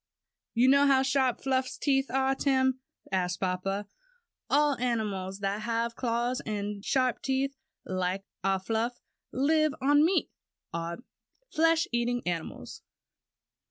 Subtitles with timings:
[0.55, 2.79] "You know how sharp Fluff's teeth are, Tim?"
[3.11, 3.85] asked papa.
[4.49, 8.99] "All animals that have claws and sharp teeth like our Fluff,
[9.31, 10.31] live on meat,
[10.73, 10.97] or are
[11.53, 12.81] flesh eating animals.